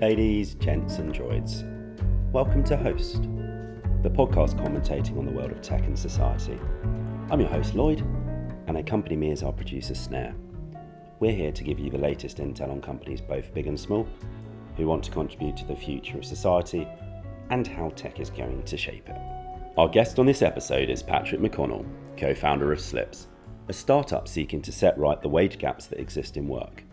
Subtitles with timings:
[0.00, 1.64] Ladies, gents, and droids,
[2.30, 3.22] welcome to Host,
[4.04, 6.56] the podcast commentating on the world of tech and society.
[7.32, 8.02] I'm your host, Lloyd,
[8.68, 10.36] and accompany me is our producer, Snare.
[11.18, 14.06] We're here to give you the latest intel on companies both big and small
[14.76, 16.86] who want to contribute to the future of society
[17.50, 19.16] and how tech is going to shape it.
[19.76, 21.84] Our guest on this episode is Patrick McConnell,
[22.16, 23.26] co founder of Sliips,
[23.66, 26.84] a startup seeking to set right the wage gaps that exist in work.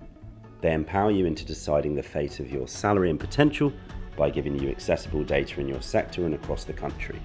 [0.66, 3.72] They empower you into deciding the fate of your salary and potential
[4.18, 7.22] by giving you accessible data in your sector and across the country.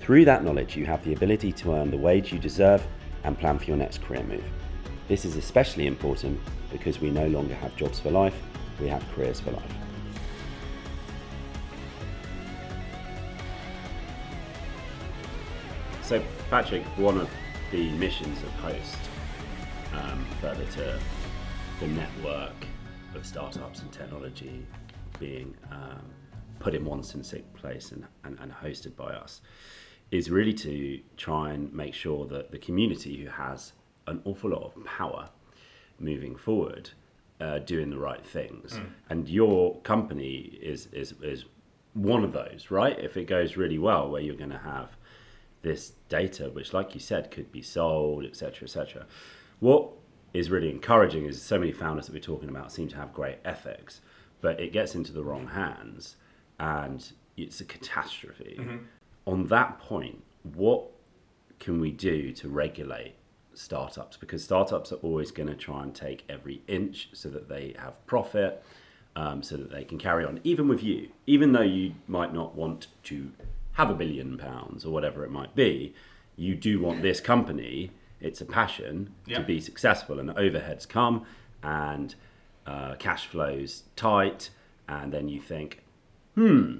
[0.00, 2.86] Through that knowledge, you have the ability to earn the wage you deserve
[3.22, 4.44] and plan for your next career move.
[5.08, 6.38] This is especially important
[6.70, 8.36] because we no longer have jobs for life,
[8.78, 9.72] we have careers for life.
[16.02, 17.30] So, Patrick, one of
[17.72, 18.98] the missions of Host,
[19.94, 21.00] um, further to
[21.80, 22.52] the network
[23.16, 24.66] of startups and technology
[25.18, 26.02] being um,
[26.58, 29.40] put in one sync place and, and, and hosted by us,
[30.10, 33.72] is really to try and make sure that the community who has
[34.06, 35.28] an awful lot of power
[35.98, 36.90] moving forward
[37.40, 38.74] uh, doing the right things.
[38.74, 38.86] Mm.
[39.10, 41.44] And your company is, is, is
[41.94, 42.98] one of those, right?
[42.98, 44.96] If it goes really well, where you're going to have
[45.62, 49.06] this data, which, like you said, could be sold, etc., etc.
[49.60, 49.90] What
[50.34, 53.38] is really encouraging is so many founders that we're talking about seem to have great
[53.44, 54.00] ethics,
[54.40, 56.16] but it gets into the wrong hands
[56.58, 58.56] and it's a catastrophe.
[58.58, 58.76] Mm-hmm.
[59.26, 60.84] On that point, what
[61.60, 63.14] can we do to regulate
[63.54, 64.16] startups?
[64.16, 68.04] Because startups are always going to try and take every inch so that they have
[68.06, 68.62] profit,
[69.16, 72.56] um, so that they can carry on, even with you, even though you might not
[72.56, 73.30] want to
[73.72, 75.94] have a billion pounds or whatever it might be,
[76.36, 81.24] you do want this company, it's a passion to be successful, and overheads come
[81.62, 82.14] and
[82.66, 84.50] uh, cash flows tight,
[84.88, 85.82] and then you think,
[86.34, 86.78] hmm,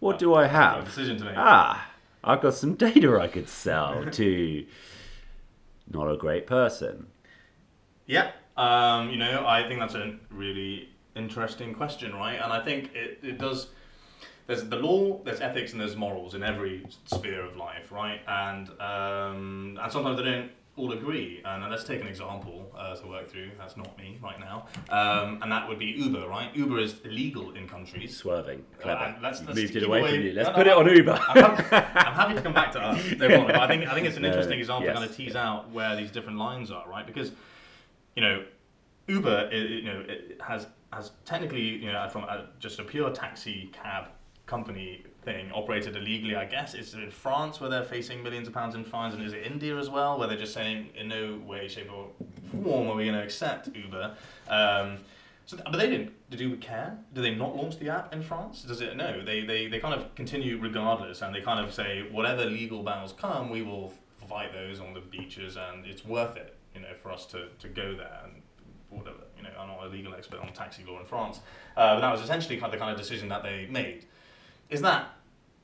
[0.00, 0.84] what do I have?
[0.84, 1.34] decision to make.
[1.36, 1.90] Ah,
[2.24, 4.66] I've got some data I could sell to
[5.90, 7.06] not a great person.
[8.06, 12.34] Yeah, um, you know, I think that's a really interesting question, right?
[12.42, 13.68] And I think it, it does
[14.52, 18.20] there's the law, there's ethics, and there's morals in every sphere of life, right?
[18.28, 21.40] And um, and sometimes they don't all agree.
[21.44, 23.50] And let's take an example uh, to work through.
[23.58, 24.66] That's not me right now.
[24.90, 26.54] Um, and that would be Uber, right?
[26.54, 28.14] Uber is illegal in countries.
[28.14, 29.00] Swerving, clever.
[29.00, 30.32] Uh, let's, let's Moved it away, away, from you.
[30.32, 31.18] Let's no, put no, it on Uber.
[31.28, 33.02] I'm, I'm, happy to come back to us.
[33.12, 33.46] No problem.
[33.46, 34.94] But I think I think it's an interesting example yes.
[34.94, 37.06] to kind of tease out where these different lines are, right?
[37.06, 37.32] Because
[38.16, 38.44] you know,
[39.08, 43.10] Uber, it, you know, it has has technically, you know, from a, just a pure
[43.10, 44.08] taxi cab
[44.52, 46.74] company thing operated illegally, I guess.
[46.74, 49.46] Is it in France where they're facing millions of pounds in fines, and is it
[49.46, 52.08] India as well, where they're just saying in no way, shape, or
[52.62, 54.14] form are we going to accept Uber?
[54.48, 54.98] Um,
[55.46, 56.12] so, but they didn't.
[56.30, 56.98] Did Uber care?
[57.14, 58.62] Do they not launch the app in France?
[58.62, 58.94] Does it?
[58.94, 59.24] No.
[59.24, 63.14] They, they, they kind of continue regardless, and they kind of say whatever legal battles
[63.14, 63.90] come, we will
[64.28, 67.68] fight those on the beaches, and it's worth it, you know, for us to, to
[67.68, 68.34] go there and
[68.90, 69.24] whatever.
[69.38, 71.40] You know, I'm not a legal expert on taxi law in France,
[71.76, 74.06] uh, but that was essentially kind of the kind of decision that they made
[74.72, 75.10] is that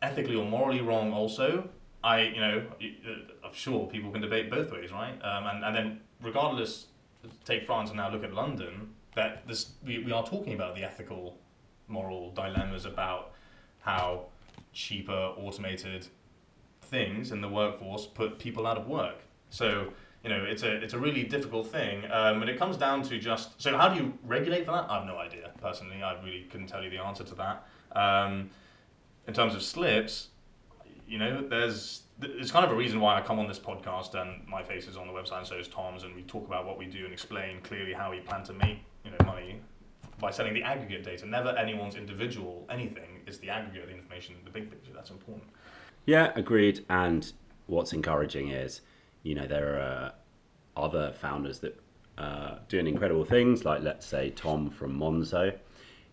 [0.02, 1.68] ethically or morally wrong also?
[2.04, 5.14] I, you know, uh, I'm sure people can debate both ways, right?
[5.22, 6.86] Um, and, and then regardless,
[7.44, 10.84] take France and now look at London, that this, we, we are talking about the
[10.84, 11.38] ethical,
[11.88, 13.32] moral dilemmas about
[13.80, 14.26] how
[14.72, 16.06] cheaper automated
[16.82, 19.22] things in the workforce put people out of work.
[19.50, 19.92] So,
[20.22, 22.04] you know, it's a it's a really difficult thing.
[22.10, 24.90] Um, it comes down to just so how do you regulate for that?
[24.90, 26.02] I have no idea personally.
[26.02, 27.66] I really couldn't tell you the answer to that.
[27.92, 28.50] Um,
[29.28, 30.28] in terms of Sliips,
[31.06, 34.44] you know, there's it's kind of a reason why I come on this podcast and
[34.48, 36.76] my face is on the website and so is Tom's and we talk about what
[36.76, 39.60] we do and explain clearly how we plan to make you know money
[40.18, 41.26] by selling the aggregate data.
[41.26, 43.20] Never anyone's individual anything.
[43.26, 44.90] It's the aggregate of the information, the big picture.
[44.92, 45.44] That's important.
[46.06, 46.84] Yeah, agreed.
[46.88, 47.30] And
[47.66, 48.80] what's encouraging is,
[49.22, 50.12] you know, there are
[50.76, 51.78] other founders that
[52.16, 55.54] uh, doing incredible things, like let's say Tom from Monzo,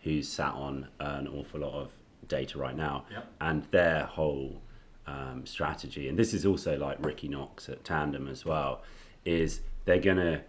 [0.04, 1.92] who's sat on an awful lot of
[2.28, 3.28] data right now, yep.
[3.42, 4.62] and their whole
[5.08, 8.82] um, strategy, and this is also like Ricky Knox at Tandem as well,
[9.24, 10.42] is they're going to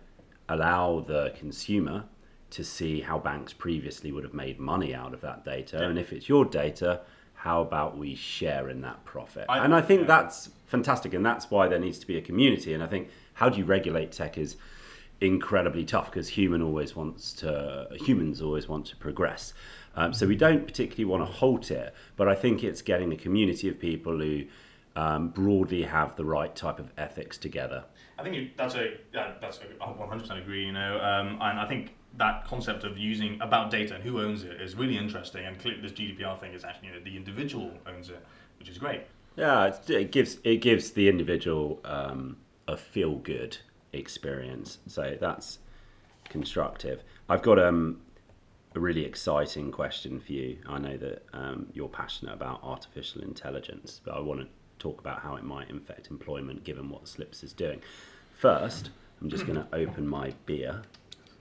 [0.49, 2.05] allow the consumer
[2.51, 5.91] to see how banks previously would have made money out of that data, yep.
[5.91, 7.01] and if it's your data,
[7.35, 9.45] how about we share in that profit?
[9.49, 10.07] I, and I think yeah.
[10.07, 12.75] that's fantastic, and that's why there needs to be a community.
[12.75, 14.57] And I think how do you regulate tech is
[15.21, 19.55] incredibly tough because human always wants to humans always want to progress
[19.97, 23.17] um, so we don't particularly want to halt it, but I think it's getting a
[23.17, 24.45] community of people who
[24.95, 27.83] um, broadly have the right type of ethics together.
[28.19, 30.67] I think you, that's a yeah, that's a, I 100% agree.
[30.67, 34.45] You know, um, and I think that concept of using about data and who owns
[34.45, 35.47] it is really interesting.
[35.47, 38.25] And clearly, this GDPR thing is actually you know, the individual owns it,
[38.59, 39.03] which is great.
[39.37, 42.37] Yeah, it gives it gives the individual um,
[42.69, 43.57] a feel good
[43.99, 44.79] experience.
[44.87, 45.59] So that's
[46.29, 47.03] constructive.
[47.29, 48.01] I've got um,
[48.75, 50.59] a really exciting question for you.
[50.69, 54.47] I know that um, you're passionate about artificial intelligence, but I want to
[54.79, 57.81] talk about how it might affect employment given what Sliips is doing.
[58.39, 58.91] First,
[59.21, 60.83] I'm just going to open my beer.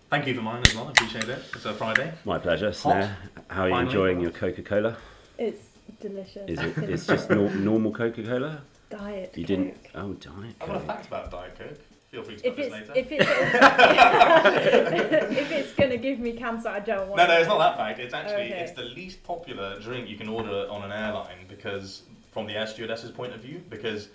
[0.09, 0.87] Thank you for mine as well.
[0.87, 1.43] I appreciate it.
[1.53, 2.13] It's a Friday.
[2.25, 2.71] My pleasure.
[2.71, 3.17] Snare,
[3.49, 3.85] how are you Finally.
[3.87, 4.95] enjoying your Coca Cola?
[5.37, 5.67] It's
[5.99, 6.47] delicious.
[6.47, 6.77] Is it?
[6.89, 8.61] It's just nor- normal Coca Cola.
[8.89, 9.33] diet?
[9.35, 9.83] You didn't?
[9.83, 9.91] Coke.
[9.95, 10.87] Oh, diet I've got a Coke.
[10.87, 11.79] fact about Diet Coke.
[12.15, 12.93] Feel free to If it's later.
[12.95, 13.29] if it's
[15.37, 17.17] if it's gonna give me cancer, I don't want.
[17.17, 17.39] No, no, it.
[17.41, 17.99] it's not that fact.
[17.99, 18.59] It's actually Okay.
[18.61, 22.67] it's the least popular drink you can order on an airline because from the air
[22.67, 24.07] stewardess's point of view because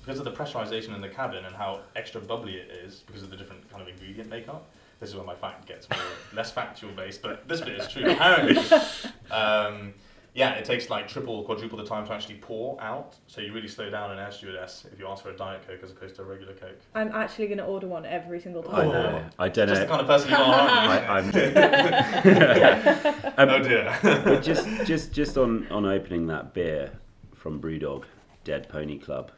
[0.00, 3.30] because of the pressurization in the cabin and how extra bubbly it is because of
[3.30, 4.66] the different kind of ingredient makeup.
[4.98, 6.00] This is where my fact gets more
[6.34, 8.10] less factual based, but this bit is true.
[8.10, 8.56] Apparently,
[9.30, 9.94] um,
[10.34, 13.14] yeah, it takes like triple, quadruple the time to actually pour out.
[13.28, 15.78] So you really slow down an air stewardess if you ask for a diet coke
[15.84, 16.80] as opposed to a regular coke.
[16.92, 18.88] I'm actually gonna order one every single time.
[18.88, 19.24] I know.
[19.38, 21.40] I don't Just the kind of person you are, aren't you?
[21.40, 23.96] I, I'm, oh dear.
[24.02, 26.90] But just just just on on opening that beer
[27.32, 28.02] from Brewdog,
[28.42, 29.30] Dead Pony Club,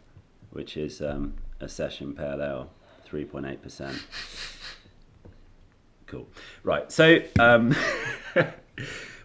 [0.51, 2.71] which is um, a session pale ale,
[3.05, 4.03] three point eight percent.
[6.07, 6.27] Cool.
[6.63, 6.91] Right.
[6.91, 7.75] So, um,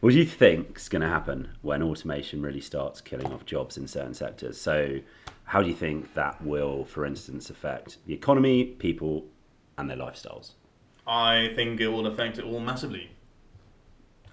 [0.02, 3.78] what do you think is going to happen when automation really starts killing off jobs
[3.78, 4.60] in certain sectors?
[4.60, 5.00] So,
[5.46, 9.26] how do you think that will, for instance, affect the economy, people,
[9.78, 10.54] and their lifestyles?
[11.06, 13.12] I think it will affect it all massively.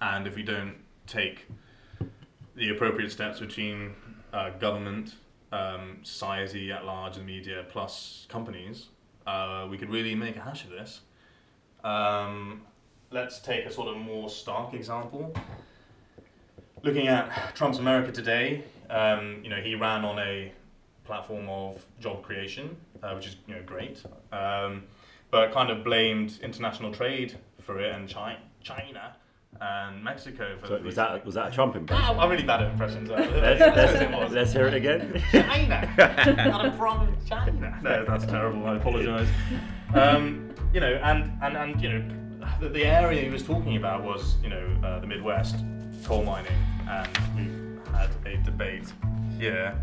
[0.01, 0.75] And if we don't
[1.05, 1.45] take
[2.55, 3.93] the appropriate steps between
[4.33, 5.15] uh, government,
[5.51, 8.87] um, society at large, and media, plus companies,
[9.27, 11.01] uh, we could really make a hash of this.
[11.83, 12.61] Um,
[13.11, 15.33] let's take a sort of more stark example.
[16.83, 20.51] Looking at Trump's America today, um, you know, he ran on a
[21.03, 24.03] platform of job creation, uh, which is you know great.
[24.31, 24.83] Um,
[25.31, 29.15] but kind of blamed international trade for it and China, China
[29.61, 32.05] and Mexico for So was that was that a Trump impression?
[32.07, 33.09] Ah, I'm really bad at impressions.
[33.09, 35.21] let's, That's what it let's, let's hear it again.
[35.31, 35.93] China.
[36.49, 37.79] Not a problem China.
[37.83, 38.65] No, that's terrible.
[38.65, 39.27] I apologise.
[39.93, 42.28] Um, you know, and, and, and you know,
[42.59, 45.63] the, the area he was talking about was, you know, uh, the Midwest,
[46.03, 46.53] coal mining,
[46.89, 48.91] and we've had a debate
[49.37, 49.79] here.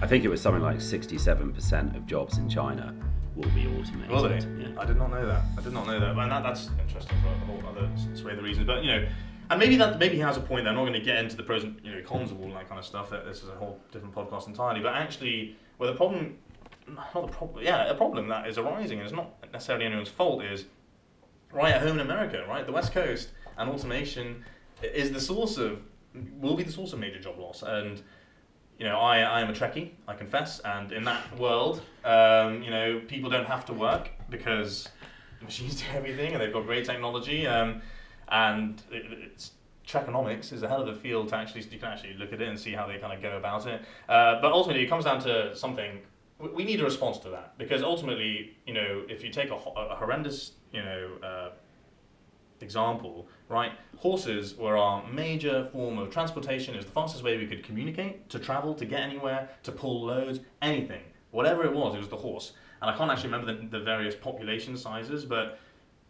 [0.00, 2.94] I think it was something like 67% of jobs in China
[3.34, 4.10] will be automated.
[4.10, 4.38] Will they?
[4.38, 4.68] Yeah.
[4.78, 5.42] I did not know that.
[5.58, 6.10] I did not know that.
[6.10, 8.66] And that, that's interesting for a whole other sway of the reasons.
[8.66, 9.08] But you know,
[9.50, 10.66] and maybe that maybe he has a point.
[10.68, 12.68] I'm not going to get into the pros and you know cons of all that
[12.68, 13.10] kind of stuff.
[13.10, 14.80] That this is a whole different podcast entirely.
[14.80, 16.36] But actually, where the problem,
[16.88, 20.44] not the problem, yeah, a problem that is arising, and it's not necessarily anyone's fault,
[20.44, 20.66] is
[21.52, 24.44] right at home in America, right, the West Coast, and automation
[24.82, 25.80] is the source of
[26.40, 28.02] will be the source of major job loss and
[28.78, 32.70] you know, I, I am a Trekkie, I confess, and in that world, um, you
[32.70, 34.88] know, people don't have to work because
[35.40, 37.46] machines do everything and they've got great technology.
[37.46, 37.82] Um,
[38.28, 39.52] and it, it's
[39.86, 42.48] Trekonomics is a hell of a field to actually, you can actually look at it
[42.48, 43.82] and see how they kind of go about it.
[44.08, 46.00] Uh, but ultimately, it comes down to something,
[46.48, 49.96] we- need a response to that because ultimately, you know, if you take a, a
[49.96, 51.50] horrendous, you know, uh,
[52.60, 53.72] example, right?
[53.96, 56.74] Horses were our major form of transportation.
[56.74, 60.06] It was the fastest way we could communicate, to travel, to get anywhere, to pull
[60.06, 61.02] loads, anything.
[61.32, 62.52] Whatever it was, it was the horse.
[62.80, 65.58] And I can't actually remember the, the various population sizes, but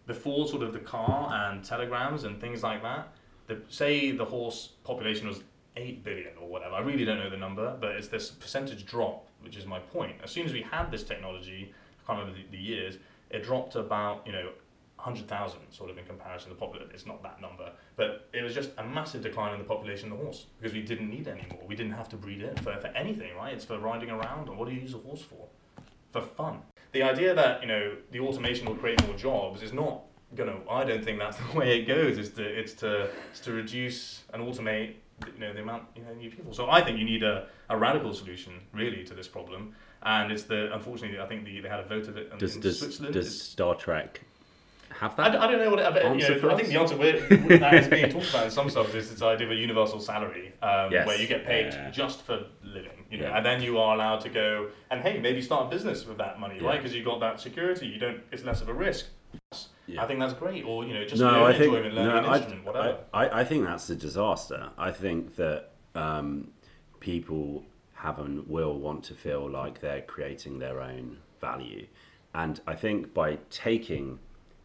[0.06, 3.12] before sort of the car and telegrams and things like that,
[3.46, 5.42] the, say the horse population was
[5.76, 6.74] 8 billion or whatever.
[6.74, 10.16] I really don't know the number, but it's this percentage drop, which is my point.
[10.22, 12.98] As soon as we had this technology, I can't remember the, the years,
[13.30, 14.50] it dropped about, you know,
[14.96, 16.90] 100,000 sort of in comparison to the population.
[16.94, 20.18] It's not that number, but it was just a massive decline in the population of
[20.18, 21.60] the horse because we didn't need it anymore.
[21.66, 23.52] We didn't have to breed it for, for anything, right?
[23.52, 25.48] It's for riding around, and what do you use a horse for?
[26.12, 26.60] For fun.
[26.92, 30.02] The idea that, you know, the automation will create more jobs is not
[30.36, 32.16] gonna, I don't think that's the way it goes.
[32.16, 34.94] It's to, it's to, it's to reduce and automate,
[35.34, 36.52] you know, the amount, you know, new people.
[36.52, 39.74] So I think you need a, a radical solution, really, to this problem.
[40.02, 42.56] And it's the, unfortunately, I think the, they had a vote of it in, Does,
[42.56, 43.14] in does, Switzerland.
[43.14, 44.20] does Star Trek
[45.00, 45.32] have I, that?
[45.32, 47.28] d- I don't know what it, but, you know, I think the answer with,
[47.60, 50.52] that is being talked about in some stuff is this idea of a universal salary,
[50.60, 51.06] um, Yes.
[51.06, 51.90] where you get paid Yeah.
[51.90, 53.36] just for living, you know, Yeah.
[53.36, 56.38] and then you are allowed to go and hey, maybe start a business with that
[56.38, 56.78] money, right?
[56.80, 59.06] Because you got that security, you don't, it's less of a risk.
[59.86, 60.04] Yeah.
[60.04, 62.36] I think that's great, or you know, just no, I think enjoyment, learning no, I,
[62.36, 62.98] instrument, whatever.
[63.12, 64.70] I, I, I think that's a disaster.
[64.78, 66.52] I think that um,
[67.00, 71.86] people have and will want to feel like they're creating their own value.
[72.34, 74.18] And I think by taking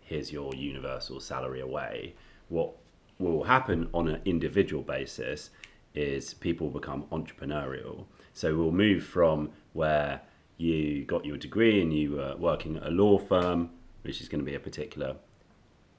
[0.08, 2.16] here's your universal salary away,
[2.48, 2.72] what
[3.20, 5.50] will happen on an individual basis
[5.94, 8.06] is people become entrepreneurial.
[8.34, 10.22] So we'll move from where
[10.58, 13.72] you got your degree and you were working at a law firm,
[14.08, 15.16] which is going to be a particular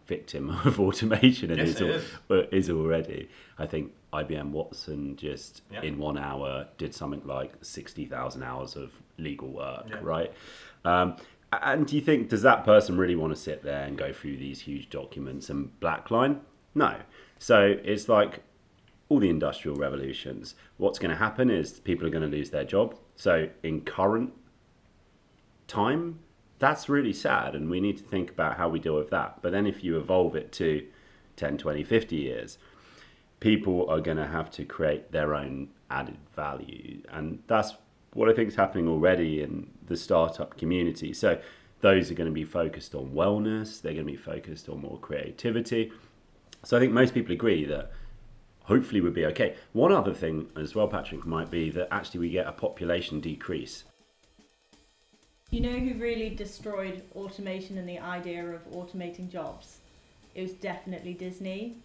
[0.07, 2.49] victim of automation and Yes, is, it al- is.
[2.53, 3.29] is already.
[3.59, 5.83] I think IBM Watson just Yeah.
[5.83, 9.99] in one hour did something like 60,000 hours of legal work, Yeah.
[10.03, 10.33] right?
[10.85, 11.17] Um,
[11.53, 14.39] and do you think, does that person really want to sit there and go through
[14.39, 16.41] these huge documents and blackline?
[16.75, 16.97] No.
[17.39, 18.43] So it's like
[19.11, 20.55] all the industrial revolutions.
[20.79, 22.97] What's going to happen is people are going to lose their job.
[23.17, 24.33] So in current
[25.67, 26.19] time,
[26.59, 29.41] that's really sad, and we need to think about how we deal with that.
[29.43, 30.87] But then if you evolve it to
[31.37, 32.59] 10, 20, 50 years,
[33.41, 37.01] people are going to have to create their own added value.
[37.11, 37.75] And that's
[38.13, 41.13] what I think is happening already in the startup community.
[41.13, 41.39] So
[41.81, 44.99] those are going to be focused on wellness, they're going to be focused on more
[44.99, 45.93] creativity.
[46.65, 47.93] So I think most people agree that
[48.63, 49.55] hopefully we'll be okay.
[49.73, 53.85] One other thing as well, Patrick, might be that actually we get a population decrease.
[55.51, 59.79] You know who really destroyed automation and the idea of automating jobs?
[60.35, 61.79] It was definitely Disney.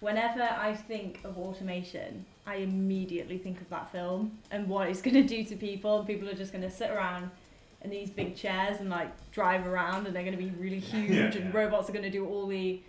[0.00, 5.14] Whenever I think of automation, I immediately think of that film and what it's going
[5.14, 6.02] to do to people.
[6.04, 7.30] People are just going to sit around
[7.82, 11.10] in these big chairs and like drive around, and they're going to be really huge,
[11.10, 11.60] Yeah, and yeah.
[11.60, 12.82] robots are going to do all the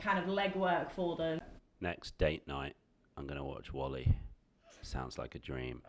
[0.00, 1.40] kind of legwork for them.
[1.80, 2.74] Next date night,
[3.16, 4.12] I'm going to watch WALL-E.
[4.82, 5.82] Sounds like a dream.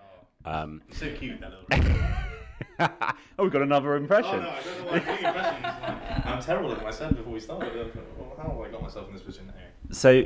[0.46, 1.96] Um, So cute that little.
[2.80, 2.88] oh,
[3.40, 4.36] we've got another impression.
[4.36, 5.64] Oh no, I don't know why I'm impressions.
[5.64, 7.92] Like, I'm terrible at myself before we started.
[8.38, 9.52] How have I got myself in this position?
[9.56, 9.72] Anyway.
[9.92, 10.24] So,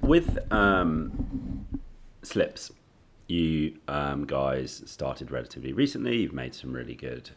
[0.00, 1.66] with um,
[2.22, 2.70] Sliips,
[3.28, 6.18] you um, guys started relatively recently.
[6.18, 7.30] You've made some really good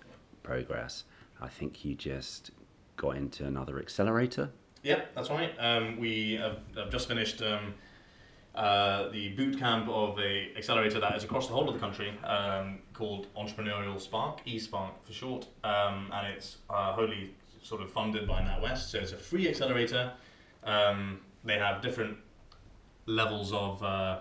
[0.44, 1.04] progress.
[1.42, 2.51] I think you just
[2.98, 4.51] got into another accelerator.
[4.84, 5.54] Yeah, that's right.
[5.60, 7.74] Um, we have, have just finished um,
[8.54, 12.18] uh, the boot camp of a accelerator that is across the whole of the country
[12.24, 18.28] um, called Entrepreneurial Spark, eSpark for short, um, and it's uh, wholly sort of funded
[18.28, 18.90] by NatWest.
[18.90, 20.14] So it's a free accelerator.
[20.64, 22.18] Um, they have different
[23.06, 24.20] levels of uh,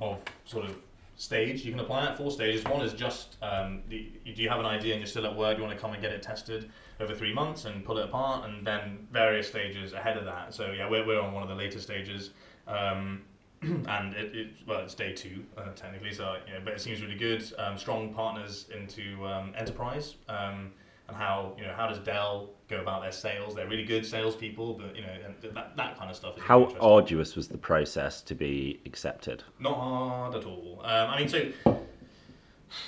[0.00, 0.76] of sort of
[1.16, 4.58] stage you can apply at four stages one is just um, the, do you have
[4.58, 6.70] an idea and you're still at work you want to come and get it tested
[6.98, 10.72] over three months and pull it apart and then various stages ahead of that so
[10.72, 12.30] yeah we're, we're on one of the later stages
[12.66, 13.22] um,
[13.88, 17.14] and it, it well it's day two uh, technically so yeah, but it seems really
[17.16, 20.72] good um, strong partners into um, enterprise um,
[21.08, 24.74] and how you know how does Dell go about their sales they're really good salespeople
[24.74, 28.22] but you know and that, that kind of stuff really How arduous was the process
[28.22, 29.42] to be accepted?
[29.58, 30.80] Not hard at all.
[30.84, 31.50] Um, I mean, so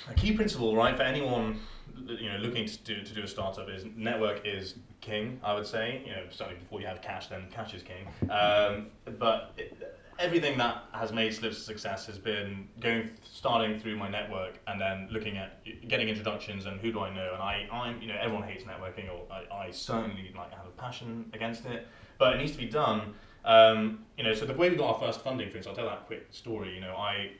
[0.09, 1.59] a key principle, right, for anyone
[2.05, 5.39] you know looking to do to do a startup is network is king.
[5.43, 8.07] I would say, you know, certainly before you have cash, then cash is king.
[8.29, 9.77] Um, but it,
[10.19, 14.79] everything that has made Sliips a success has been going starting through my network and
[14.79, 17.31] then looking at getting introductions and who do I know.
[17.33, 20.81] And I, I'm, you know, everyone hates networking, or I, I certainly like have a
[20.81, 23.13] passion against it, but it needs to be done.
[23.45, 25.95] Um, you know, so the way we got our first funding, for instance, I'll tell
[25.95, 26.73] that quick story.
[26.75, 27.31] You know, I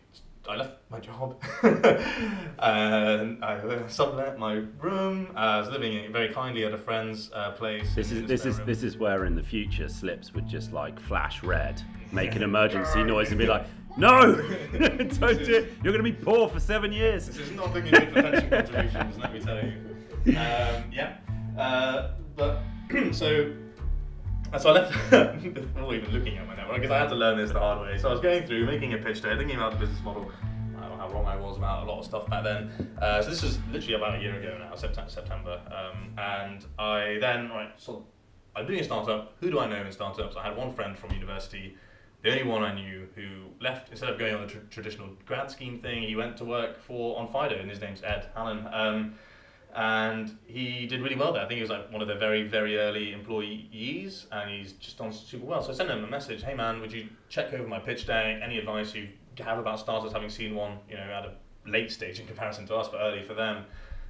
[0.47, 1.41] I left my job
[2.59, 5.27] and I sublet my room.
[5.35, 7.93] Uh, I was living very kindly at a friend's uh, place.
[7.95, 8.67] This is this is room.
[8.67, 11.81] this is where in the future Sliips would just like flash red,
[12.11, 13.65] make an emergency noise, and be like,
[13.97, 15.73] "No, don't do it.
[15.83, 18.49] You're going to be poor for seven years." This is not looking good for pension
[18.49, 19.73] contributions, let me tell you.
[20.37, 21.17] Um, yeah,
[21.57, 22.59] uh, but
[23.11, 23.53] so.
[24.53, 24.93] uh, So I left
[25.53, 27.97] before even looking at my network because I had to learn this the hard way.
[27.97, 30.31] So I was going through, making a pitch there, thinking about the business model.
[30.77, 32.71] I don't know how wrong I was about a lot of stuff back then.
[33.01, 35.09] Uh, so this was literally about a year ago now, September.
[35.09, 35.59] September.
[35.71, 38.05] Um, and I then, right, so
[38.55, 39.35] I'm doing a startup.
[39.41, 40.35] Who do I know in startups?
[40.37, 41.75] I had one friend from university,
[42.23, 43.27] the only one I knew who
[43.61, 46.03] left instead of going on the tr- traditional grad scheme thing.
[46.03, 48.67] He went to work for Onfido, and his name's Ed Allen.
[48.71, 49.15] Um,
[49.75, 51.43] and he did really well there.
[51.43, 54.97] I think he was like one of the very, very early employees, and he's just
[54.97, 55.61] done super well.
[55.61, 58.41] So I sent him a message, "Hey man, would you check over my pitch deck?
[58.41, 59.09] Any advice you
[59.39, 60.13] have about startups?
[60.13, 61.33] Having seen one, you know, at a
[61.69, 63.65] late stage in comparison to us, but early for them."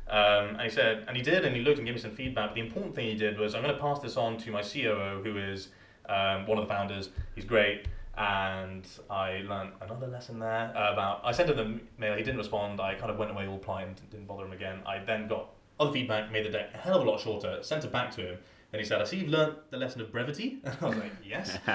[0.09, 2.51] Um, and he said, and he did, and he looked and gave me some feedback.
[2.51, 4.61] But the important thing he did was, I'm going to pass this on to my
[4.61, 5.67] COO, who is
[6.07, 7.09] um, one of the founders.
[7.35, 11.21] He's great, and I learned another lesson there about.
[11.23, 12.15] I sent him the mail.
[12.15, 12.81] He didn't respond.
[12.81, 14.79] I kind of went away all polite and didn't bother him again.
[14.85, 17.83] I then got other feedback, made the deck a hell of a lot shorter, sent
[17.83, 18.37] it back to him.
[18.73, 20.57] And he said, I see you've learned the lesson of brevity.
[20.63, 21.57] And I was like, yes.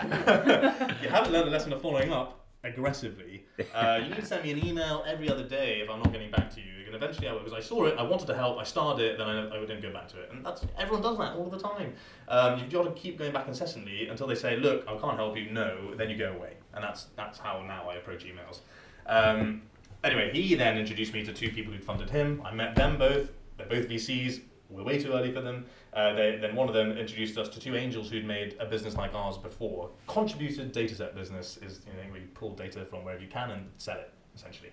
[1.03, 2.42] you haven't learned the lesson of following up.
[2.65, 3.45] Aggressively.
[3.75, 6.31] Uh, you need to send me an email every other day if I'm not getting
[6.31, 6.87] back to you.
[6.87, 9.19] And eventually I will, because I saw it, I wanted to help, I started it,
[9.19, 10.31] then I, I didn't go back to it.
[10.31, 11.95] And that's everyone does that all the time.
[12.29, 15.37] Um, you've got to keep going back incessantly until they say, look, I can't help
[15.37, 16.55] you, no, then you go away.
[16.75, 18.61] And that's, that's how now I approach emails.
[19.07, 19.63] Um,
[20.05, 22.43] anyway, he then introduced me to two people who'd funded him.
[22.45, 23.31] I met them both.
[23.57, 24.41] They're both VCs.
[24.69, 25.67] We're way too early for them.
[25.93, 28.97] Uh, they, then one of them introduced us to two angels who'd made a business
[28.97, 29.91] like ours before.
[30.07, 33.99] Contributed dataset business is you know we pull data from wherever you can and sell
[33.99, 34.71] it essentially.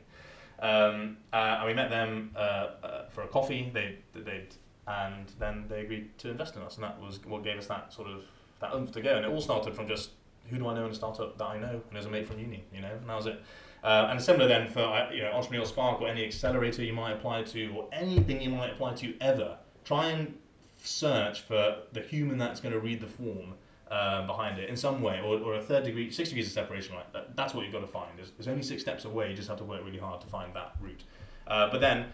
[0.61, 3.69] Um, uh, and we met them uh, uh, for a coffee.
[3.73, 4.45] They they
[4.87, 7.93] and then they agreed to invest in us, and that was what gave us that
[7.93, 8.23] sort of
[8.59, 9.15] that oomph to go.
[9.15, 10.11] And it all started from just
[10.49, 12.39] who do I know in a startup that I know, and there's a mate from
[12.39, 13.41] uni, you know, and that was it.
[13.83, 17.13] Uh, and similar then for uh, you know entrepreneurial spark or any accelerator you might
[17.13, 19.57] apply to or anything you might apply to ever.
[19.85, 20.37] Try and
[20.83, 23.53] search for the human that's going to read the form
[23.91, 26.95] uh, behind it in some way, or, or a third degree, six degrees of separation,
[26.95, 27.11] right?
[27.13, 28.11] That, that's what you've got to find.
[28.17, 29.29] There's, there's only six steps away.
[29.29, 31.03] You just have to work really hard to find that route.
[31.47, 32.05] Uh, but then,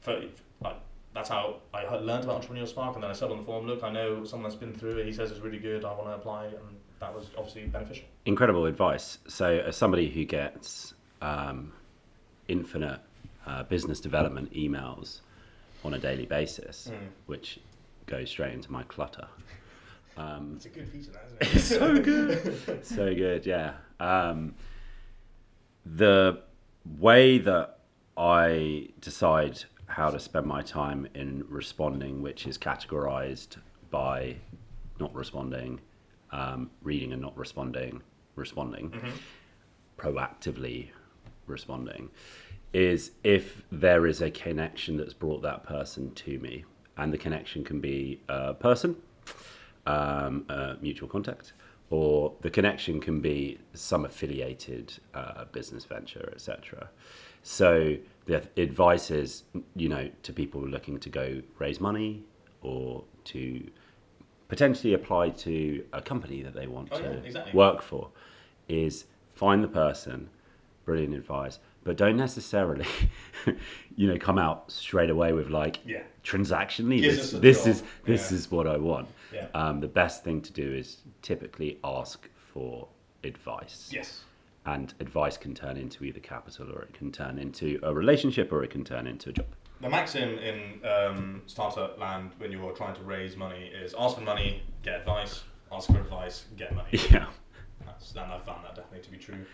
[0.00, 0.22] for,
[0.62, 0.76] like,
[1.14, 3.82] that's how I learned about Entrepreneurial Spark, and then I said on the forum, look,
[3.82, 5.06] I know someone that's been through it.
[5.06, 5.84] He says it's really good.
[5.84, 8.04] I want to apply, and that was obviously beneficial.
[8.24, 9.18] Incredible advice.
[9.28, 11.72] So, as somebody who gets um,
[12.46, 13.00] infinite
[13.46, 15.20] uh, business development emails
[15.84, 17.08] on a daily basis, mm.
[17.26, 17.60] which
[18.08, 19.28] goes straight into my clutter.
[20.16, 21.60] Um, it's a good feature, that, isn't it?
[21.78, 23.46] so good, so good.
[23.46, 23.74] Yeah.
[24.00, 24.54] Um,
[25.86, 26.42] the
[26.98, 27.78] way that
[28.16, 33.56] I decide how to spend my time in responding, which is categorized
[33.90, 34.36] by
[34.98, 35.80] not responding,
[36.32, 38.02] um, reading and not responding,
[38.34, 39.10] responding, mm-hmm.
[39.96, 40.88] proactively
[41.46, 42.10] responding,
[42.72, 46.64] is if there is a connection that's brought that person to me
[46.98, 48.96] and the connection can be a person,
[49.86, 51.52] um, a mutual contact,
[51.90, 56.90] or the connection can be some affiliated uh, business venture, etc.
[57.42, 62.24] So the advice is, you know, to people looking to go raise money
[62.60, 63.70] or to
[64.48, 67.52] potentially apply to a company that they want oh, to yeah, exactly.
[67.52, 68.10] work for,
[68.68, 70.28] is find the person.
[70.84, 72.84] Brilliant advice but don't necessarily,
[73.96, 76.02] you know, come out straight away with like yeah.
[76.22, 77.00] transactionally.
[77.00, 78.36] This, this is this yeah.
[78.36, 79.08] is what I want.
[79.32, 79.46] Yeah.
[79.54, 82.88] Um, the best thing to do is typically ask for
[83.24, 83.88] advice.
[83.90, 84.20] Yes.
[84.66, 88.62] And advice can turn into either capital or it can turn into a relationship or
[88.62, 89.46] it can turn into a job.
[89.80, 94.24] The maxim in um, startup land when you're trying to raise money is ask for
[94.24, 96.90] money, get advice, ask for advice, get money.
[97.10, 97.28] Yeah.
[97.86, 99.46] That's, and I found that definitely to be true.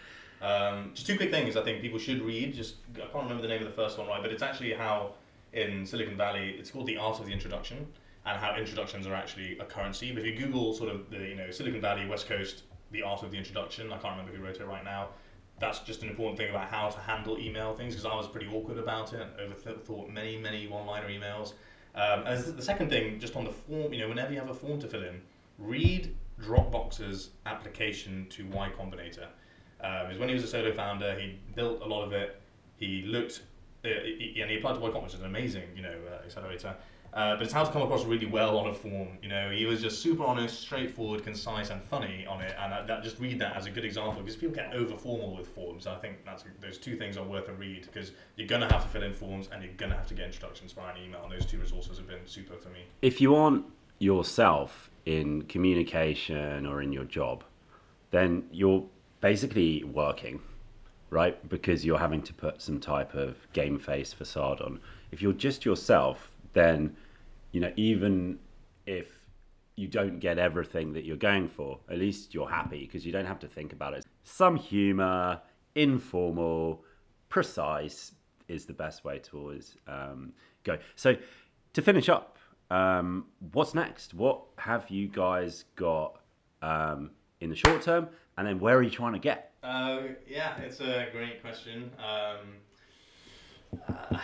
[0.44, 2.52] Um, just two quick things I think people should read.
[2.52, 5.14] Just I can't remember the name of the first one right, but it's actually how
[5.54, 7.86] in Silicon Valley it's called the art of the introduction
[8.26, 10.12] and how introductions are actually a currency.
[10.12, 13.22] But if you Google sort of the you know Silicon Valley West Coast the art
[13.22, 15.08] of the introduction, I can't remember who wrote it right now.
[15.60, 18.48] That's just an important thing about how to handle email things because I was pretty
[18.48, 19.26] awkward about it.
[19.38, 21.54] And overthought many many one-liner emails.
[21.94, 24.54] Um, as the second thing, just on the form, you know, whenever you have a
[24.54, 25.22] form to fill in,
[25.58, 29.28] read Dropbox's application to Y Combinator.
[29.84, 32.40] Um, is when he was a solo founder, he built a lot of it.
[32.78, 33.42] He looked,
[33.84, 36.74] uh, he, and he applied to Combinator, which is an amazing, you know, uh, accelerator.
[37.12, 39.08] Uh, but it's how to come across really well on a form.
[39.22, 42.56] You know, he was just super honest, straightforward, concise, and funny on it.
[42.58, 45.36] And that, that just read that as a good example because people get over formal
[45.36, 45.86] with forms.
[45.86, 48.88] I think that's those two things are worth a read because you're gonna have to
[48.88, 51.22] fill in forms and you're gonna have to get introductions via an email.
[51.22, 52.80] And those two resources have been super for me.
[53.00, 53.64] If you aren't
[54.00, 57.44] yourself in communication or in your job,
[58.10, 58.84] then you're
[59.24, 60.38] basically working,
[61.08, 61.48] right?
[61.48, 64.78] Because you're having to put some type of game face facade on.
[65.12, 66.94] If you're just yourself, then,
[67.50, 68.38] you know, even
[68.84, 69.06] if
[69.76, 73.24] you don't get everything that you're going for, at least you're happy because you don't
[73.24, 74.04] have to think about it.
[74.24, 75.40] Some humor,
[75.74, 76.84] informal,
[77.30, 78.12] precise
[78.48, 80.34] is the best way to always um,
[80.64, 80.76] go.
[80.96, 81.16] So,
[81.72, 82.36] to finish up,
[82.70, 84.12] um, what's next?
[84.12, 86.20] What have you guys got
[86.60, 89.52] um, in the short term and then where are you trying to get?
[89.62, 91.90] Uh, yeah, it's a great question.
[91.98, 94.18] Um, uh,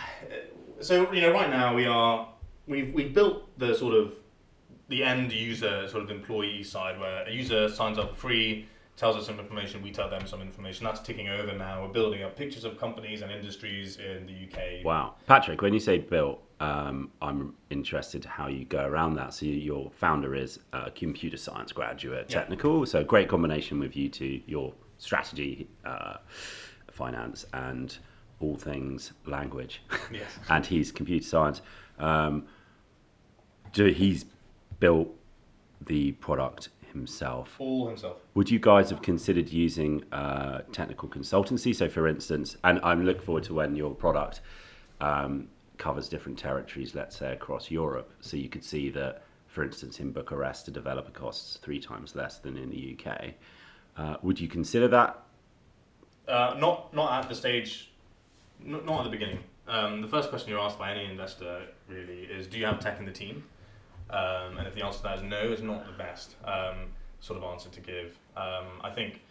[0.79, 2.29] so you know, right now we are
[2.67, 4.13] we've we've built the sort of
[4.89, 9.15] the end user sort of employee side where a user signs up for free, tells
[9.15, 10.85] us some information, we tell them some information.
[10.85, 11.81] That's ticking over now.
[11.81, 14.85] We're building up pictures of companies and industries in the UK.
[14.85, 19.33] Wow, Patrick, when you say built, um, I'm interested how you go around that.
[19.33, 22.79] So your founder is a computer science graduate, technical.
[22.79, 22.85] Yeah.
[22.85, 26.17] So great combination with you two, your strategy, uh,
[26.91, 27.97] finance, and
[28.39, 29.81] all things language.
[30.11, 30.29] Yes.
[30.49, 31.61] and he's computer science.
[31.97, 32.45] Um,
[33.73, 34.25] do, he's
[34.79, 35.09] built
[35.87, 37.55] the product himself.
[37.57, 38.17] All himself.
[38.35, 41.75] Would you guys have considered using uh, technical consultancy?
[41.75, 44.41] So, for instance, and I'm looking forward to when your product
[44.99, 45.47] um,
[45.81, 48.11] covers different territories, let's say across Europe.
[48.21, 52.37] So you could see that, for instance, in Bucharest, a developer costs three times less
[52.37, 53.31] than in the UK.
[53.97, 55.23] Uh, would you consider that?
[56.27, 57.91] Uh, not not at the stage,
[58.63, 59.39] not, not at the beginning.
[59.67, 62.99] Um, the first question you're asked by any investor really is, do you have tech
[62.99, 63.43] in the team?
[64.11, 66.91] Um, and if the answer to that is no, it's not the best um,
[67.21, 68.17] sort of answer to give.
[68.37, 69.21] Um, I think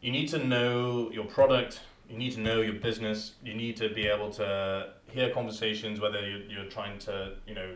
[0.00, 3.88] you need to know your product, you need to know your business, you need to
[3.90, 7.74] be able to hear conversations, whether you're, you're trying to, you know,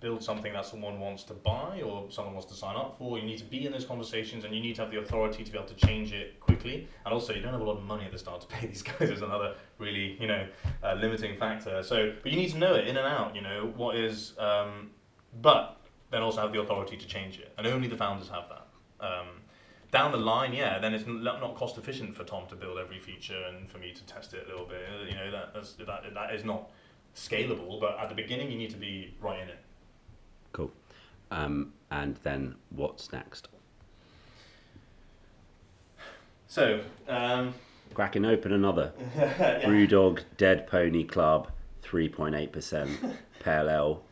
[0.00, 3.18] build something that someone wants to buy or someone wants to sign up for.
[3.18, 5.50] You need to be in those conversations and you need to have the authority to
[5.50, 6.86] be able to change it quickly.
[7.04, 8.82] And also, you don't have a lot of money at the start to pay these
[8.82, 10.46] guys is another really, you know,
[10.82, 11.82] uh, limiting factor.
[11.82, 14.90] So, but you need to know it in and out, you know, what is, um,
[15.40, 17.52] but then also have the authority to change it.
[17.58, 18.66] And only the founders have that.
[19.06, 19.26] Um,
[19.90, 23.40] down the line, yeah, then it's not cost efficient for Tom to build every feature
[23.48, 24.80] and for me to test it a little bit.
[25.08, 25.54] You know, that,
[25.86, 26.70] that, that is not
[27.14, 29.58] scalable, but at the beginning, you need to be right in it.
[30.52, 30.70] Cool.
[31.30, 33.48] Um, and then what's next?
[36.48, 37.54] So, um,
[37.94, 39.62] cracking open another yeah.
[39.62, 41.50] Brewdog Dead Pony Club,
[41.82, 42.90] three point eight percent
[43.40, 44.02] Pale Ale.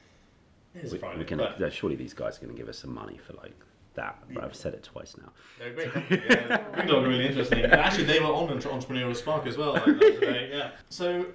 [0.75, 1.73] We, we can but...
[1.73, 3.55] surely these guys are going to give us some money for like
[3.95, 4.23] that.
[4.29, 4.45] But yeah.
[4.45, 5.33] I've said it twice now.
[5.59, 5.89] They're great.
[6.11, 7.61] yeah, Brewdog are really interesting.
[7.61, 9.75] And actually, they were on Entrepreneurial Spark as well.
[9.75, 10.51] Like, today.
[10.53, 10.71] Yeah.
[10.89, 11.27] So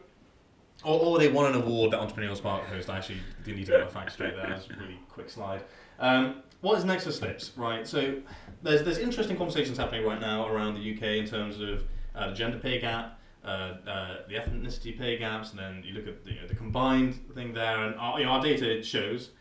[0.83, 2.89] or, or they won an award that Entrepreneurial Spark host.
[2.89, 4.47] I actually didn't need to get my facts straight there.
[4.47, 5.61] That's a really quick slide.
[5.99, 7.57] Um, what is next for Sliips?
[7.57, 7.87] Right.
[7.87, 8.15] So
[8.63, 11.83] there's there's interesting conversations happening right now around the UK in terms of
[12.15, 13.47] uh, the gender pay gap, uh,
[13.87, 17.15] uh, the ethnicity pay gaps, and then you look at the, you know, the combined
[17.33, 19.31] thing there, and our, you know, our data shows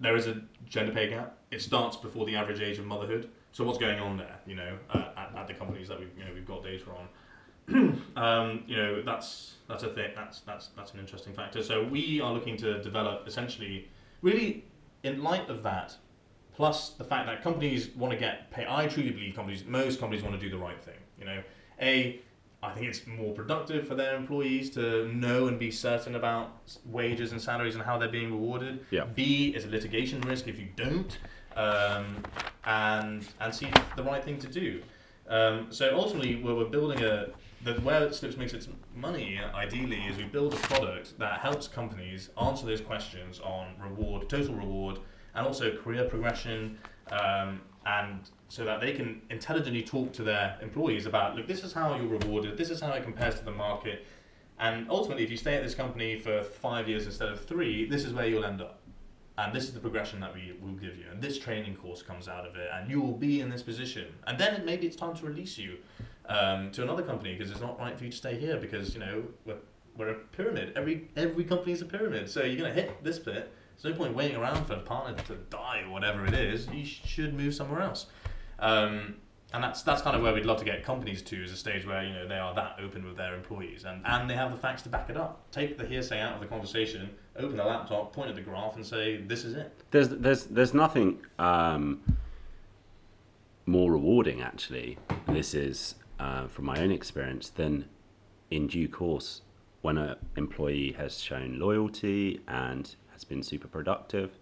[0.00, 1.38] there is a gender pay gap.
[1.50, 3.30] It starts before the average age of motherhood.
[3.52, 4.38] So what's going on there?
[4.46, 7.08] You know, uh, at, at the companies that we've you know we've got data on.
[8.16, 10.10] um, you know that's that's a thing.
[10.14, 11.62] That's that's that's an interesting factor.
[11.62, 13.88] So we are looking to develop essentially,
[14.22, 14.64] really,
[15.02, 15.96] in light of that,
[16.54, 18.66] plus the fact that companies want to get pay.
[18.68, 20.98] I truly believe companies, most companies want to do the right thing.
[21.18, 21.42] You know,
[21.80, 22.20] a
[22.64, 27.32] I think it's more productive for their employees to know and be certain about wages
[27.32, 28.86] and salaries and how they're being rewarded.
[28.90, 29.04] Yeah.
[29.04, 31.18] B is a litigation risk if you don't,
[31.56, 32.22] um,
[32.64, 34.82] and and C the right thing to do.
[35.28, 37.28] Um, so ultimately, where we're building a
[37.64, 42.30] the where Sliips makes its money ideally is we build a product that helps companies
[42.40, 44.98] answer those questions on reward, total reward,
[45.34, 46.78] and also career progression,
[47.10, 51.72] um, and so that they can intelligently talk to their employees about look, this is
[51.72, 54.06] how you're rewarded, this is how it compares to the market,
[54.60, 58.04] and ultimately, if you stay at this company for five years instead of three, this
[58.04, 58.80] is where you'll end up.
[59.36, 61.06] And this is the progression that we will give you.
[61.10, 64.06] And this training course comes out of it, and you will be in this position.
[64.28, 65.78] And then maybe it's time to release you
[66.28, 69.00] um, to another company because it's not right for you to stay here because you
[69.00, 69.56] know we're,
[69.96, 70.72] we're a pyramid.
[70.76, 72.30] Every every company is a pyramid.
[72.30, 73.52] So you're gonna hit this bit.
[73.76, 76.68] There's no point waiting around for a partner to die or whatever it is.
[76.68, 78.06] You should move somewhere else.
[78.58, 79.16] Um,
[79.54, 81.86] and that's that's kind of where we'd love to get companies to is a stage
[81.86, 84.56] where you know they are that open with their employees and, and they have the
[84.56, 85.48] facts to back it up.
[85.52, 88.84] Take the hearsay out of the conversation, open the laptop, point at the graph, and
[88.84, 89.72] say this is it.
[89.92, 92.02] There's there's there's nothing um,
[93.64, 94.98] more rewarding actually.
[95.28, 97.84] This is uh, from my own experience, than
[98.50, 99.42] in due course,
[99.82, 104.36] when an employee has shown loyalty and has been super productive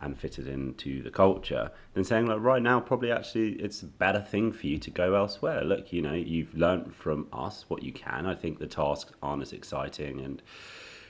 [0.00, 4.20] and fitted into the culture, than saying like right now probably actually it's a better
[4.20, 5.62] thing for you to go elsewhere.
[5.64, 8.26] Look, you know, you've learned from us what you can.
[8.26, 10.42] I think the tasks aren't as exciting and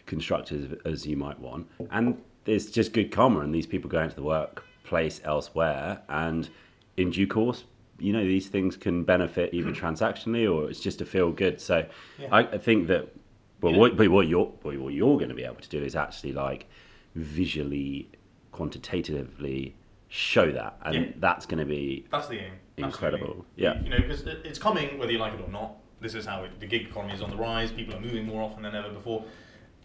[0.07, 1.68] constructive as you might want.
[1.90, 6.49] And it's just good karma and these people going to the workplace elsewhere and
[6.96, 7.64] in due course
[7.99, 11.61] you know these things can benefit either transactionally or it's just to feel good.
[11.61, 11.87] So
[12.18, 12.29] yeah.
[12.31, 13.09] I, I, think that
[13.61, 13.79] well, yeah.
[13.79, 16.66] what, what you're what you're going to be able to do is actually like
[17.14, 18.11] visually,
[18.57, 19.77] quantitatively
[20.09, 21.12] show that, and yeah.
[21.19, 22.53] that's going to be that's the aim.
[22.79, 23.47] Incredible, Absolutely.
[23.57, 23.83] yeah.
[23.83, 25.77] You know, because it's coming whether you like it or not.
[26.01, 27.73] This is how it, the gig economy is on the rise.
[27.73, 29.25] People are moving more often than ever before.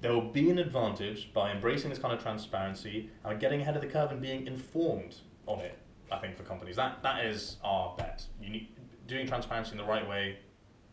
[0.02, 3.82] There will be an advantage by embracing this kind of transparency and getting ahead of
[3.82, 5.78] the curve and being informed on it.
[6.12, 8.26] I think for companies that that is our bet.
[8.42, 8.68] You need
[9.08, 10.38] doing transparency in the right way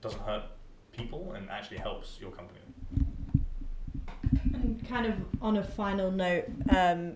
[0.01, 0.45] doesn't hurt
[0.93, 2.61] people and actually helps your company.
[4.55, 6.45] And kind of on a final note,
[6.77, 7.15] um,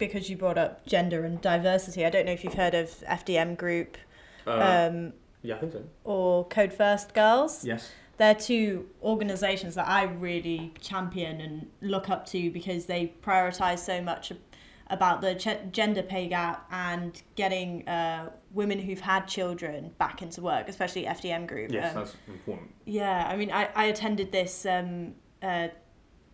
[0.00, 3.56] because you brought up gender and diversity, I don't know if you've heard of FDM
[3.56, 3.96] Group.
[4.44, 5.84] Uh, um, yeah, I think so.
[6.02, 7.64] Or Code First Girls.
[7.64, 7.92] Yes.
[8.16, 14.02] They're two organisations that I really champion and look up to because they prioritise so
[14.02, 14.32] much
[14.88, 20.40] about the ch- gender pay gap and getting uh, women who've had children back into
[20.42, 21.70] work, especially FDM group.
[21.70, 22.70] Yes, Um, that's important.
[22.84, 25.68] yeah, I mean, I, I attended this um, uh,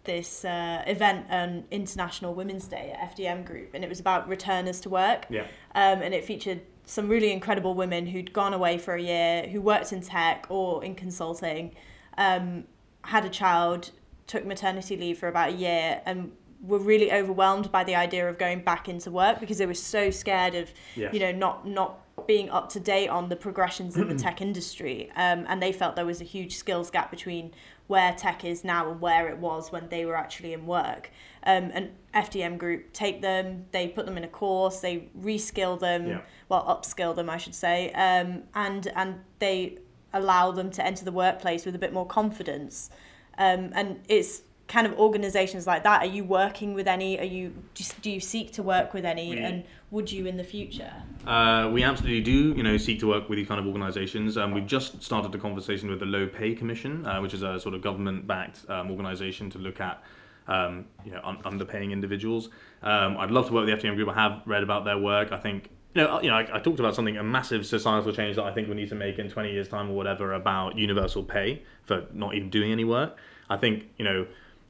[0.06, 4.80] this uh, event on International Women's Day at FDM Group, and it was about returners
[4.80, 5.26] to work.
[5.28, 5.42] Yeah.
[5.74, 9.60] Um, and it featured some really incredible women who'd gone away for a year, who
[9.60, 11.74] worked in tech or in consulting,
[12.16, 12.64] um,
[13.02, 13.90] had a child,
[14.26, 18.38] took maternity leave for about a year, and were really overwhelmed by the idea of
[18.38, 21.12] going back into work because they were so scared of, Yes.
[21.12, 25.10] you know, not not being up to date on the progressions in the tech industry.
[25.16, 27.52] Um, and they felt there was a huge skills gap between
[27.88, 31.10] where tech is now and where it was when they were actually in work.
[31.44, 36.08] Um, and FDM Group take them, they put them in a course, they reskill them,
[36.08, 36.20] Yeah.
[36.48, 39.78] well, upskill them, I should say, um, and and they
[40.12, 42.90] allow them to enter the workplace with a bit more confidence.
[43.38, 46.02] Um, and it's kind of organizations like that.
[46.02, 47.18] Are you working with any?
[47.18, 49.30] Are you just do you seek to work with any?
[49.30, 50.92] We- and would you in the future?
[51.24, 54.36] Uh, we absolutely do, you know, seek to work with these kind of organisations.
[54.36, 57.58] Um, we've just started a conversation with the Low Pay Commission, uh, which is a
[57.60, 60.02] sort of government-backed um, organisation to look at,
[60.48, 62.48] um, you know, un- underpaying individuals.
[62.82, 64.08] Um, I'd love to work with the FDM group.
[64.08, 65.30] I have read about their work.
[65.30, 68.34] I think, you know, you know, I, I talked about something, a massive societal change
[68.36, 71.22] that I think we need to make in 20 years' time or whatever about universal
[71.22, 73.16] pay for not even doing any work.
[73.48, 74.26] I think, you know,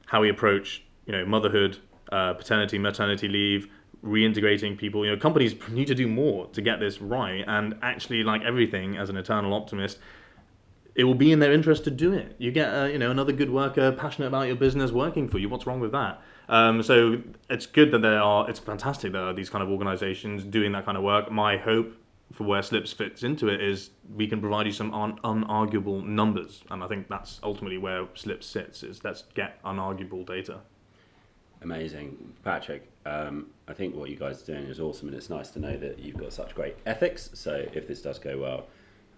[0.07, 1.77] how we approach, you know, motherhood,
[2.11, 3.67] uh, paternity, maternity leave,
[4.03, 5.05] reintegrating people.
[5.05, 7.43] You know, companies need to do more to get this right.
[7.47, 9.99] And actually, like everything, as an eternal optimist,
[10.95, 12.35] it will be in their interest to do it.
[12.39, 15.47] You get, uh, you know, another good worker, passionate about your business, working for you.
[15.47, 16.21] What's wrong with that?
[16.49, 18.49] Um, so it's good that there are.
[18.49, 21.31] It's fantastic that there are these kind of organisations doing that kind of work.
[21.31, 21.93] My hope
[22.33, 26.63] for where Sliips fits into it is we can provide you some un- unarguable numbers,
[26.69, 28.83] and I think that's ultimately where Sliips sits.
[28.83, 30.59] Is let's get unarguable data.
[31.61, 32.87] Amazing, Patrick.
[33.05, 35.77] Um, I think what you guys are doing is awesome, and it's nice to know
[35.77, 37.29] that you've got such great ethics.
[37.33, 38.67] So if this does go well,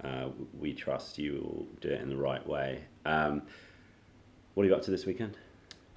[0.04, 2.84] uh, we trust you will do it in the right way.
[3.06, 3.42] Um,
[4.54, 5.38] what are you up to this weekend?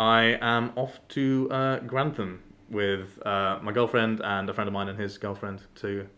[0.01, 4.89] I am off to uh, Grantham with uh, my girlfriend and a friend of mine
[4.89, 6.09] and his girlfriend to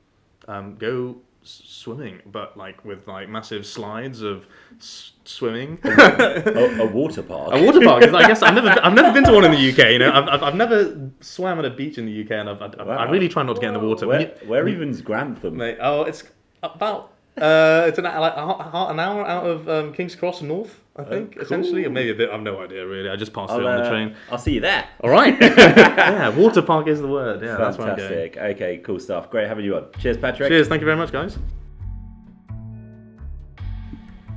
[0.49, 4.47] um, go swimming, but like with like massive slides of
[4.79, 5.79] s- swimming.
[5.85, 7.51] oh, a water park.
[7.53, 8.03] A water park.
[8.05, 9.91] I guess I've never, I've never been to one in the UK.
[9.93, 12.63] You know, I've, I've, I've never swam at a beach in the UK, and I've,
[12.63, 14.07] I've, I really try not to get in the water.
[14.07, 15.57] Where, you- where even's Grantham?
[15.57, 16.25] Mate, oh, it's
[16.63, 21.37] about uh, it's an like an hour out of um, King's Cross North, I think,
[21.37, 22.31] essentially, or maybe a bit.
[22.31, 23.11] I've no idea really.
[23.11, 24.17] I just passed I'll, it on the uh, train.
[24.31, 24.87] I'll see you there.
[25.01, 25.37] All right.
[25.41, 27.43] yeah, water park is the word.
[27.43, 28.11] Yeah, that's where I'm going.
[28.11, 28.37] Fantastic.
[28.37, 29.31] Okay, cool stuff.
[29.31, 29.87] Great having you on.
[29.99, 30.49] Cheers, Patrick.
[30.49, 30.69] Cheers.
[30.69, 31.37] Thank you very much, guys.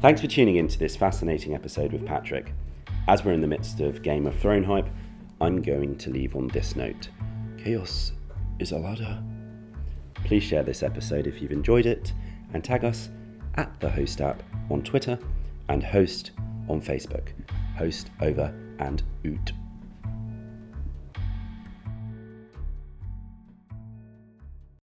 [0.02, 2.54] Thanks for tuning in to this fascinating episode with Patrick.
[3.08, 4.90] As we're in the midst of Game of Thrones hype,
[5.40, 7.10] I'm going to leave on this note
[7.58, 8.14] Chaos
[8.58, 9.22] is a ladder.
[10.24, 12.12] Please share this episode if you've enjoyed it
[12.54, 13.10] and tag us
[13.56, 15.20] at the Host app on Twitter
[15.70, 16.32] and Host
[16.70, 17.30] on Facebook.
[17.78, 19.52] Host over and out.